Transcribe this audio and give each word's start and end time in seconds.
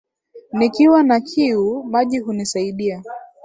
Nikiwa 0.51 1.03
na 1.03 1.19
kiu, 1.19 1.83
maji 1.83 2.19
hunisaidia. 2.19 3.03